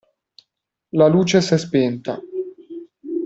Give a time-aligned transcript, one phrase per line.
[0.95, 2.19] La luce s'è spenta.